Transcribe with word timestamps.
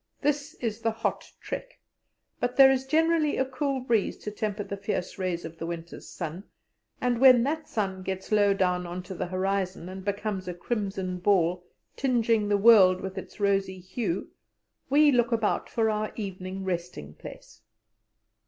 This 0.23 0.55
is 0.55 0.81
the 0.81 0.89
hot 0.89 1.31
trek, 1.41 1.77
but 2.39 2.55
there 2.57 2.71
is 2.71 2.87
generally 2.87 3.37
a 3.37 3.45
cool 3.45 3.81
breeze 3.81 4.17
to 4.23 4.31
temper 4.31 4.63
the 4.63 4.75
fierce 4.75 5.19
rays 5.19 5.45
of 5.45 5.59
the 5.59 5.67
winter's 5.67 6.09
sun; 6.09 6.43
and 6.99 7.21
when 7.21 7.43
that 7.43 7.67
sun 7.69 8.01
gets 8.01 8.31
low 8.31 8.55
down 8.55 8.87
on 8.87 9.03
to 9.03 9.13
the 9.13 9.27
horizon, 9.27 9.87
and 9.89 10.03
becomes 10.03 10.47
a 10.47 10.55
crimson 10.55 11.19
ball, 11.19 11.63
tingeing 11.95 12.49
the 12.49 12.57
world 12.57 12.99
with 12.99 13.15
its 13.15 13.39
rosy 13.39 13.77
hue, 13.79 14.31
we 14.89 15.11
look 15.11 15.31
about 15.31 15.69
for 15.69 15.91
our 15.91 16.11
evening 16.15 16.63
resting 16.63 17.13
place. 17.13 17.61